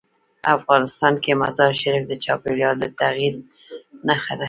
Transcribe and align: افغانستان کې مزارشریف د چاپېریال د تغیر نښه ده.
افغانستان 0.55 1.13
کې 1.23 1.39
مزارشریف 1.43 2.03
د 2.07 2.13
چاپېریال 2.23 2.75
د 2.79 2.85
تغیر 2.99 3.33
نښه 4.07 4.33
ده. 4.37 4.39